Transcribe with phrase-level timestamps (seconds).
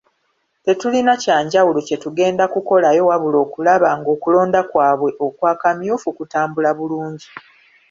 [0.65, 7.29] Tetulina kya njawulo kye tugenda kukolayo wabula okulaba ng'okulonda kwabwe okwa kamyufu kutambula bulungi.